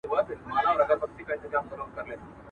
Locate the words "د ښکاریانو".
1.39-2.29